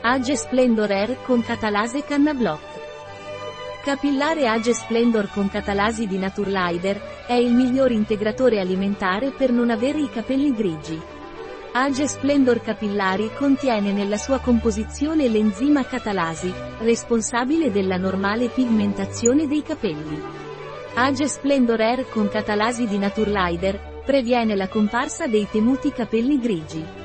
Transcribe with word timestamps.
Age 0.00 0.36
Splendor 0.36 0.92
Air 0.92 1.22
con 1.24 1.42
catalase 1.42 2.04
Cannablock. 2.04 2.62
Capillare 3.82 4.46
Age 4.46 4.72
Splendor 4.72 5.28
con 5.28 5.48
catalasi 5.48 6.06
di 6.06 6.18
Naturlider, 6.18 7.24
è 7.26 7.32
il 7.32 7.52
miglior 7.52 7.90
integratore 7.90 8.60
alimentare 8.60 9.32
per 9.32 9.50
non 9.50 9.70
avere 9.70 9.98
i 9.98 10.08
capelli 10.08 10.54
grigi. 10.54 10.98
Age 11.72 12.06
Splendor 12.06 12.60
Capillari 12.62 13.28
contiene 13.34 13.90
nella 13.92 14.18
sua 14.18 14.38
composizione 14.38 15.26
l'enzima 15.26 15.84
catalasi, 15.84 16.52
responsabile 16.78 17.72
della 17.72 17.96
normale 17.96 18.46
pigmentazione 18.46 19.48
dei 19.48 19.62
capelli. 19.62 20.22
Age 20.94 21.26
Splendor 21.26 21.80
Air 21.80 22.08
con 22.08 22.28
catalasi 22.28 22.86
di 22.86 22.98
Naturlider, 22.98 24.02
previene 24.06 24.54
la 24.54 24.68
comparsa 24.68 25.26
dei 25.26 25.48
temuti 25.50 25.90
capelli 25.90 26.38
grigi. 26.38 26.97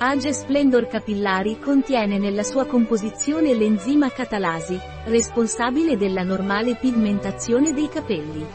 Age 0.00 0.32
Splendor 0.32 0.86
Capillari 0.86 1.58
contiene 1.58 2.18
nella 2.18 2.44
sua 2.44 2.66
composizione 2.66 3.52
l'enzima 3.52 4.08
catalasi, 4.10 4.78
responsabile 5.06 5.96
della 5.96 6.22
normale 6.22 6.76
pigmentazione 6.76 7.72
dei 7.72 7.88
capelli. 7.88 8.46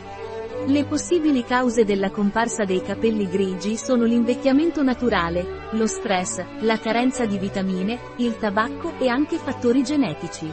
Le 0.67 0.85
possibili 0.85 1.43
cause 1.43 1.83
della 1.83 2.11
comparsa 2.11 2.63
dei 2.63 2.81
capelli 2.81 3.27
grigi 3.27 3.75
sono 3.75 4.05
l'invecchiamento 4.05 4.83
naturale, 4.83 5.67
lo 5.71 5.85
stress, 5.85 6.41
la 6.59 6.79
carenza 6.79 7.25
di 7.25 7.37
vitamine, 7.37 7.99
il 8.17 8.37
tabacco 8.37 8.93
e 8.97 9.09
anche 9.09 9.35
fattori 9.35 9.83
genetici. 9.83 10.49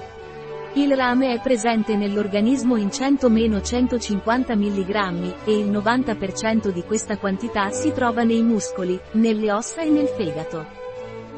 Il 0.74 0.96
rame 0.96 1.34
è 1.34 1.40
presente 1.40 1.94
nell'organismo 1.94 2.74
in 2.74 2.88
100-150 2.88 4.56
mg 4.56 5.34
e 5.44 5.56
il 5.56 5.70
90% 5.70 6.70
di 6.70 6.82
questa 6.82 7.16
quantità 7.16 7.70
si 7.70 7.92
trova 7.92 8.24
nei 8.24 8.42
muscoli, 8.42 8.98
nelle 9.12 9.52
ossa 9.52 9.82
e 9.82 9.88
nel 9.88 10.08
fegato. 10.08 10.79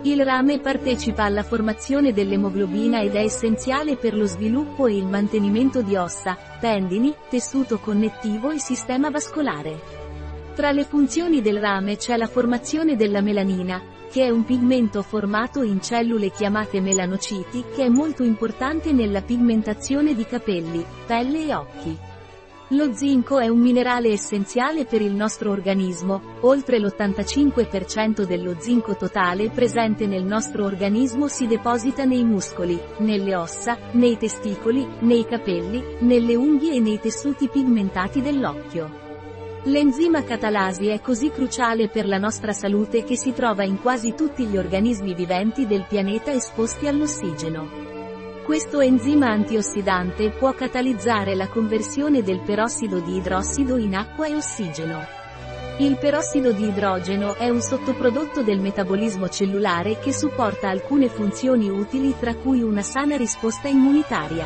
Il 0.05 0.24
rame 0.24 0.59
partecipa 0.59 1.23
alla 1.23 1.45
formazione 1.45 2.12
dell'emoglobina 2.12 3.02
ed 3.02 3.15
è 3.15 3.21
essenziale 3.21 3.95
per 3.95 4.16
lo 4.16 4.26
sviluppo 4.26 4.88
e 4.88 4.96
il 4.96 5.07
mantenimento 5.07 5.80
di 5.80 5.95
ossa, 5.95 6.37
tendini, 6.59 7.15
tessuto 7.30 7.79
connettivo 7.79 8.51
e 8.51 8.59
sistema 8.59 9.10
vascolare. 9.10 9.80
Tra 10.57 10.73
le 10.73 10.82
funzioni 10.82 11.41
del 11.41 11.60
rame 11.60 11.96
c'è 11.96 12.16
la 12.16 12.26
formazione 12.26 12.96
della 12.96 13.21
melanina, 13.21 13.80
che 14.10 14.24
è 14.24 14.30
un 14.30 14.45
pigmento 14.45 15.02
formato 15.02 15.63
in 15.63 15.80
cellule 15.80 16.32
chiamate 16.32 16.80
melanociti 16.80 17.65
che 17.73 17.85
è 17.85 17.88
molto 17.88 18.24
importante 18.24 18.91
nella 18.91 19.23
pigmentazione 19.23 20.16
di 20.16 20.26
capelli, 20.26 20.85
pelle 21.07 21.46
e 21.46 21.54
occhi. 21.54 22.12
Lo 22.73 22.95
zinco 22.95 23.38
è 23.38 23.48
un 23.48 23.59
minerale 23.59 24.09
essenziale 24.09 24.87
per 24.87 25.02
il 25.02 25.12
nostro 25.12 25.51
organismo, 25.51 26.38
oltre 26.40 26.79
l'85% 26.79 28.23
dello 28.23 28.56
zinco 28.59 28.96
totale 28.96 29.51
presente 29.51 30.06
nel 30.06 30.24
nostro 30.24 30.64
organismo 30.64 31.29
si 31.29 31.46
deposita 31.46 32.06
nei 32.06 32.24
muscoli, 32.24 32.80
nelle 33.01 33.34
ossa, 33.34 33.76
nei 33.92 34.16
testicoli, 34.16 34.88
nei 35.01 35.26
capelli, 35.26 35.84
nelle 35.98 36.34
unghie 36.34 36.76
e 36.76 36.80
nei 36.80 36.98
tessuti 36.98 37.46
pigmentati 37.48 38.23
dell'occhio. 38.23 39.01
L'enzima 39.64 40.24
catalasi 40.24 40.88
è 40.88 41.02
così 41.02 41.29
cruciale 41.29 41.88
per 41.88 42.09
la 42.09 42.16
nostra 42.16 42.54
salute 42.54 43.04
che 43.04 43.18
si 43.18 43.34
trova 43.34 43.64
in 43.64 43.82
quasi 43.82 44.14
tutti 44.14 44.46
gli 44.46 44.57
organismi 44.57 45.14
viventi 45.14 45.66
del 45.66 45.84
pianeta 45.86 46.32
esposti 46.32 46.86
all'ossigeno. 46.86 47.91
Questo 48.45 48.80
enzima 48.80 49.29
antiossidante 49.29 50.30
può 50.30 50.52
catalizzare 50.52 51.37
la 51.37 51.46
conversione 51.46 52.24
del 52.24 52.40
perossido 52.40 52.98
di 52.98 53.16
idrossido 53.16 53.76
in 53.76 53.95
acqua 53.95 54.26
e 54.26 54.35
ossigeno. 54.35 55.07
Il 55.79 55.96
perossido 55.96 56.51
di 56.51 56.66
idrogeno 56.66 57.37
è 57.37 57.48
un 57.48 57.60
sottoprodotto 57.60 58.43
del 58.43 58.59
metabolismo 58.59 59.29
cellulare 59.29 60.01
che 60.01 60.13
supporta 60.13 60.68
alcune 60.68 61.09
funzioni 61.09 61.70
utili 61.70 62.16
tra 62.18 62.35
cui 62.35 62.63
una 62.63 62.82
sana 62.82 63.16
risposta 63.16 63.68
immunitaria. 63.68 64.44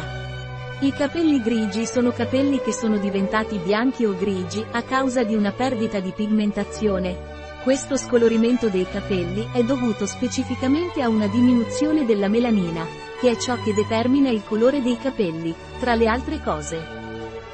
I 0.80 0.92
capelli 0.92 1.40
grigi 1.40 1.86
sono 1.86 2.10
capelli 2.12 2.60
che 2.60 2.74
sono 2.74 2.98
diventati 2.98 3.56
bianchi 3.56 4.04
o 4.04 4.14
grigi 4.14 4.62
a 4.72 4.82
causa 4.82 5.24
di 5.24 5.34
una 5.34 5.52
perdita 5.52 6.00
di 6.00 6.12
pigmentazione. 6.14 7.35
Questo 7.66 7.96
scolorimento 7.96 8.68
dei 8.68 8.86
capelli 8.88 9.48
è 9.50 9.64
dovuto 9.64 10.06
specificamente 10.06 11.02
a 11.02 11.08
una 11.08 11.26
diminuzione 11.26 12.04
della 12.04 12.28
melanina, 12.28 12.86
che 13.20 13.32
è 13.32 13.36
ciò 13.36 13.60
che 13.60 13.74
determina 13.74 14.30
il 14.30 14.44
colore 14.44 14.80
dei 14.80 14.96
capelli, 14.96 15.52
tra 15.80 15.96
le 15.96 16.06
altre 16.06 16.40
cose. 16.40 16.80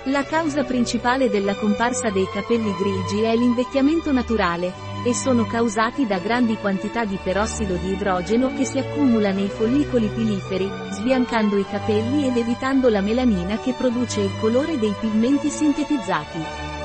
La 0.05 0.23
causa 0.25 0.65
principale 0.65 1.31
della 1.31 1.55
comparsa 1.55 2.11
dei 2.11 2.29
capelli 2.31 2.75
grigi 2.75 3.23
è 3.23 3.35
l'invecchiamento 3.35 4.13
naturale, 4.13 4.71
e 5.03 5.15
sono 5.15 5.47
causati 5.47 6.07
da 6.07 6.19
grandi 6.19 6.57
quantità 6.57 7.07
di 7.07 7.17
perossido 7.17 7.77
di 7.77 7.93
idrogeno 7.93 8.53
che 8.55 8.67
si 8.67 8.79
accumula 8.79 9.31
nei 9.31 9.49
follicoli 9.49 10.09
piliferi, 10.09 10.71
sbiancando 10.91 11.57
i 11.57 11.65
capelli 11.65 12.27
ed 12.27 12.37
evitando 12.37 12.91
la 12.91 13.01
melanina 13.01 13.57
che 13.57 13.73
produce 13.73 14.21
il 14.21 14.33
colore 14.39 14.79
dei 14.79 14.93
pigmenti 15.01 15.49
sintetizzati. 15.49 16.82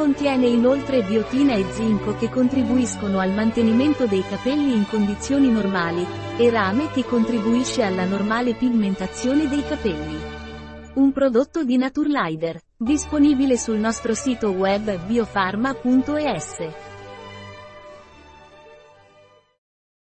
Contiene 0.00 0.46
inoltre 0.46 1.02
biotina 1.02 1.52
e 1.52 1.66
zinco 1.72 2.16
che 2.16 2.30
contribuiscono 2.30 3.18
al 3.18 3.34
mantenimento 3.34 4.06
dei 4.06 4.24
capelli 4.26 4.74
in 4.74 4.86
condizioni 4.88 5.50
normali, 5.50 6.06
e 6.38 6.48
rame 6.48 6.90
che 6.90 7.04
contribuisce 7.04 7.82
alla 7.82 8.06
normale 8.06 8.54
pigmentazione 8.54 9.46
dei 9.46 9.62
capelli. 9.62 10.18
Un 10.94 11.12
prodotto 11.12 11.64
di 11.64 11.76
Naturlider, 11.76 12.58
disponibile 12.78 13.58
sul 13.58 13.76
nostro 13.76 14.14
sito 14.14 14.48
web 14.52 15.04
biofarma.es. 15.04 16.89